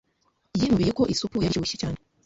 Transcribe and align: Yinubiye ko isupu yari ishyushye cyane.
Yinubiye 0.59 0.91
ko 0.97 1.03
isupu 1.13 1.35
yari 1.43 1.53
ishyushye 1.53 1.77
cyane. 1.81 1.97